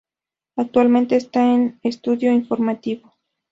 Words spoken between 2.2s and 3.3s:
informativo.